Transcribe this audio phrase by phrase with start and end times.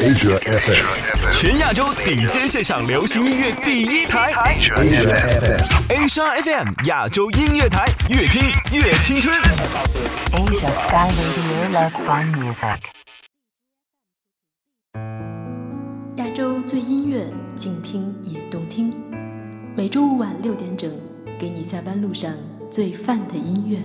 [0.00, 9.38] Asia FM，全亚洲顶尖线上流行音乐第一台，Asia FM，Asia FM 亚洲音乐台，越听越青春。
[10.32, 12.78] Asia Sky Radio Love Fun Music，
[16.16, 18.94] 亚洲最音乐，静听也动听。
[19.76, 20.90] 每周五晚六点整，
[21.38, 22.32] 给你下班路上
[22.70, 23.76] 最范的音乐。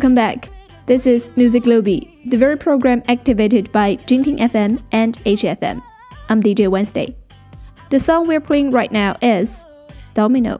[0.00, 0.48] Welcome back.
[0.86, 5.82] This is Music Lobby, the very program activated by Jingting FM and HFM.
[6.30, 7.14] I'm DJ Wednesday.
[7.90, 9.62] The song we're playing right now is
[10.14, 10.58] Domino.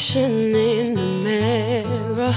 [0.00, 2.34] Reflection in the mirror.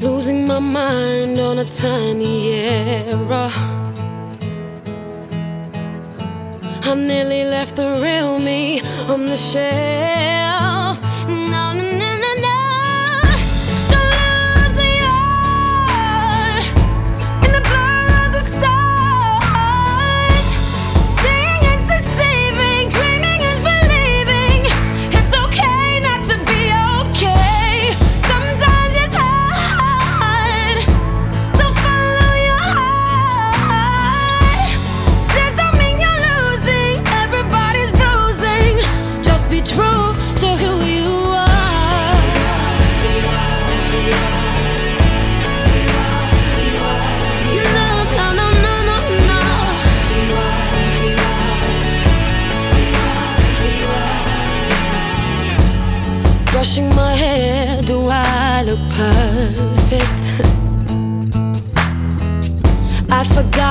[0.00, 3.50] Losing my mind on a tiny error.
[6.82, 10.33] I nearly left the real me on the shelf.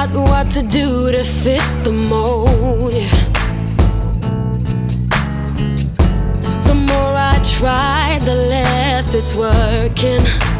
[0.08, 2.92] Forgot what to do to fit the mold.
[6.68, 10.53] The more I try, the less it's working.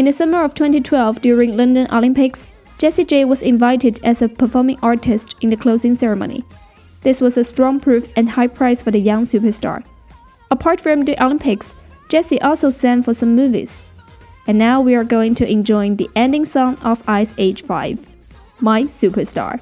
[0.00, 4.78] In the summer of 2012, during London Olympics, Jessie J was invited as a performing
[4.80, 6.42] artist in the closing ceremony.
[7.02, 9.84] This was a strong proof and high price for the young superstar.
[10.50, 11.76] Apart from the Olympics,
[12.08, 13.84] Jessie also sang for some movies.
[14.46, 18.00] And now we are going to enjoy the ending song of Ice Age 5,
[18.60, 19.60] My Superstar.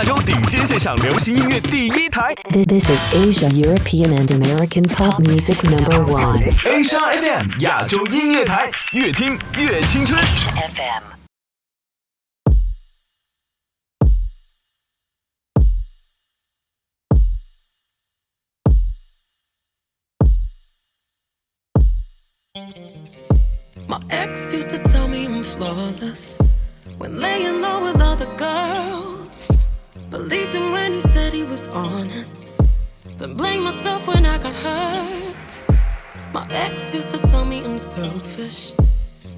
[0.00, 6.42] 亚洲顶尖线上流行音乐第一台 This is Asia, European, and American pop music number one.
[6.64, 10.18] Asia FM 亚洲音乐台，越听越青春。
[10.22, 11.02] FM.
[23.88, 26.38] My ex used to tell me I'm flawless
[26.98, 29.19] when laying low with other girls.
[30.11, 32.51] Believed him when he said he was honest.
[33.17, 35.63] Then blamed myself when I got hurt.
[36.33, 38.73] My ex used to tell me I'm selfish,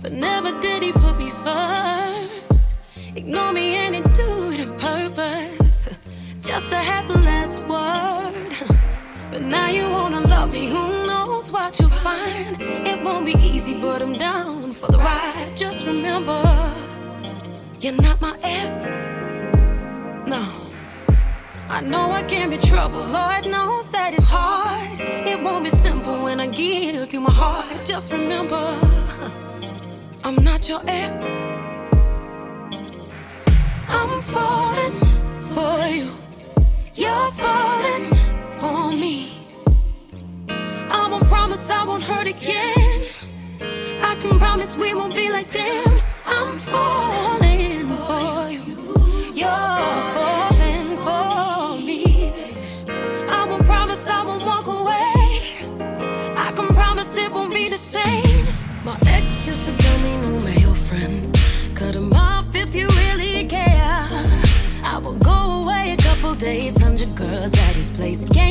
[0.01, 2.75] but never did he put me first.
[3.15, 5.89] Ignore me and he do it on purpose,
[6.41, 8.53] just to have the last word.
[9.29, 12.59] But now you wanna love me, who knows what you'll find?
[12.59, 15.51] It won't be easy, but I'm down for the ride.
[15.55, 16.41] Just remember,
[17.79, 18.87] you're not my ex.
[20.25, 20.62] No.
[21.73, 24.99] I know I can be trouble, Lord knows that it's hard.
[24.99, 27.65] It won't be simple when I give you my heart.
[27.83, 28.79] Just remember,
[30.23, 31.25] I'm not your ex.
[33.89, 34.97] I'm falling
[35.55, 36.11] for you.
[36.93, 38.05] You're falling
[38.59, 39.47] for me.
[40.47, 43.01] I won't promise I won't hurt again.
[44.03, 45.92] I can promise we won't be like them.
[67.23, 68.42] Girls at his place.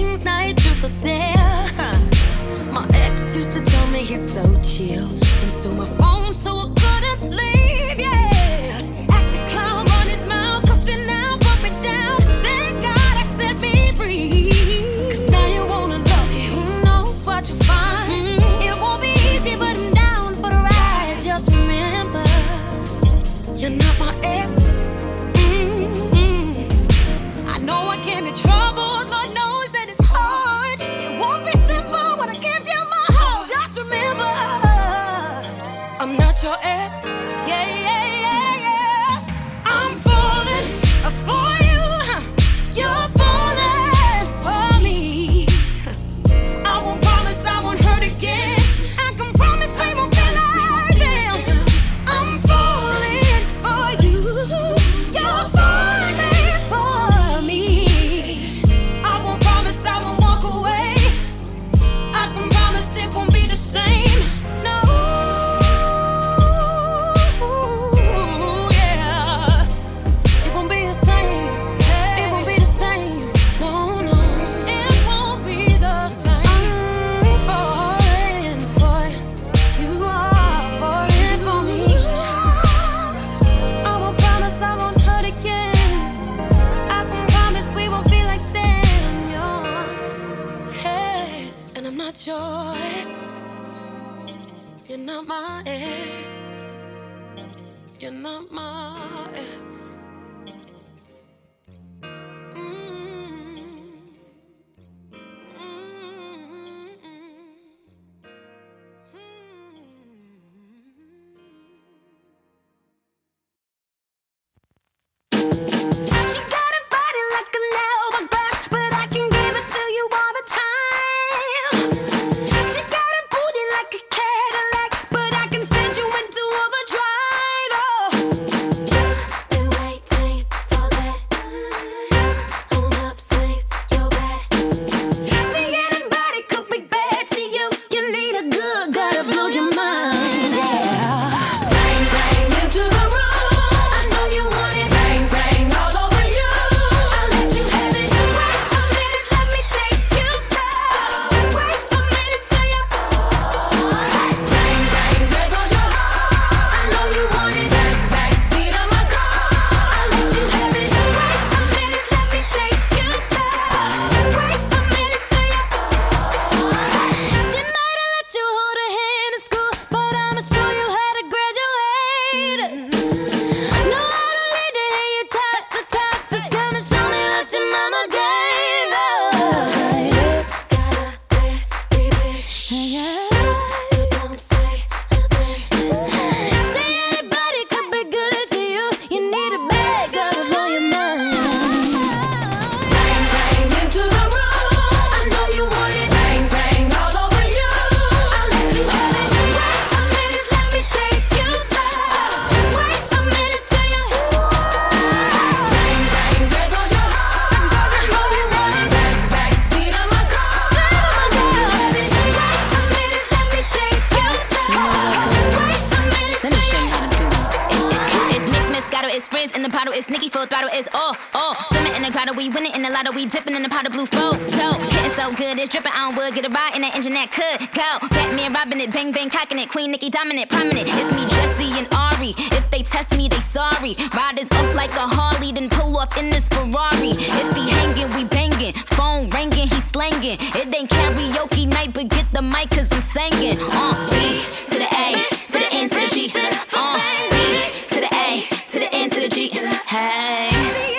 [220.42, 221.54] Full throttle, it's all, all.
[221.70, 223.92] Swimming in the grotto, we winning in the lotto, we dipping in the pot of
[223.92, 224.74] blue photo.
[224.90, 227.62] Getting so good, it's dripping on wood, get a ride in that engine that could
[227.70, 227.86] go.
[228.10, 230.90] Batman robbing it, bang bang cocking it, Queen Nicki dominant, prominent.
[230.90, 232.34] It's me, Jessie and Ari.
[232.58, 233.94] If they test me, they sorry.
[234.18, 237.14] Riders up like a Harley, then pull off in this Ferrari.
[237.14, 238.74] If he hanging, we banging.
[238.98, 240.42] Phone ringing, he slanging.
[240.58, 243.62] It ain't karaoke night, but get the mic, cause I'm singing.
[243.62, 244.42] Uh, B
[244.74, 245.22] to the A,
[245.54, 246.34] to the N to the G.
[246.74, 246.98] Uh,
[247.30, 247.62] B
[247.94, 249.71] to the A, to the N to the G.
[249.92, 250.91] Hey.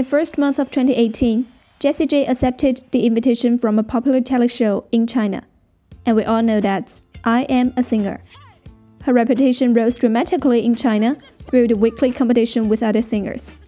[0.00, 1.46] The first month of 2018,
[1.78, 5.42] Jessie J accepted the invitation from a popular talent show in China,
[6.06, 8.22] and we all know that I am a singer.
[9.02, 13.58] Her reputation rose dramatically in China through the weekly competition with other singers.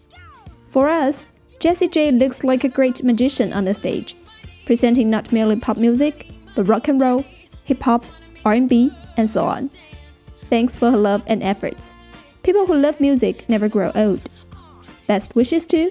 [0.71, 1.27] For us,
[1.61, 4.17] Jessie J looks like a great magician on the stage,
[4.65, 7.27] presenting not merely pop music, but rock and roll,
[7.65, 8.07] hip hop,
[8.47, 9.69] R&B, and so on.
[10.49, 11.93] Thanks for her love and efforts.
[12.43, 14.23] People who love music never grow old.
[15.07, 15.91] Best wishes to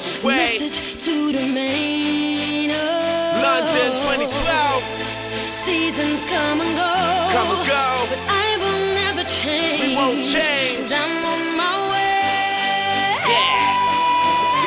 [0.00, 0.36] far away.
[0.36, 2.70] Message to the main.
[2.70, 4.82] Oh, London 2012.
[5.52, 6.92] Seasons come and go,
[7.32, 7.84] Come and go.
[8.10, 9.82] but I will never change.
[9.82, 10.92] We won't change.
[10.92, 13.16] I'm on my way.
[13.26, 14.66] Yeah,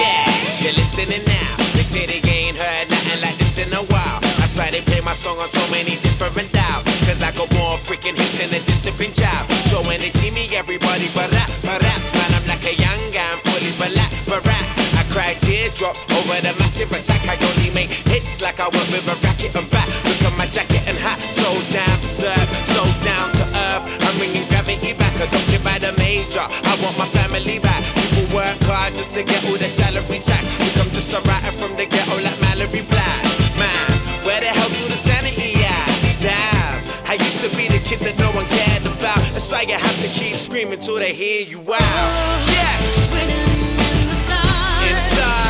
[0.00, 0.62] Yeah.
[0.62, 1.56] you're listening now.
[1.74, 4.20] They say they ain't heard nothing like this in a while.
[4.38, 6.84] That's why they play my song on so many different dials.
[7.06, 9.50] Cause I got more freaking hits than a discipline child.
[9.70, 11.59] So when they see me, everybody barack, barack.
[15.40, 17.24] Teardrops over the massive attack.
[17.26, 19.88] I only make hits like I work with a racket and back.
[20.04, 23.84] Look at my jacket and hat, so damn berserk, so down to earth.
[24.04, 26.44] I'm bringing gravity back, adopted by the major.
[26.44, 27.82] I want my family back.
[27.96, 30.44] People work hard just to get all their salary tax.
[30.60, 33.22] Look, I'm just a writer from the ghetto like Mallory Black.
[33.56, 33.90] Man,
[34.24, 35.88] where the hell do the sanity at?
[36.20, 39.20] Damn, I used to be the kid that no one cared about.
[39.32, 42.10] That's why you have to keep screaming till they hear you out.
[42.46, 43.49] Yes!
[45.20, 45.49] Stars,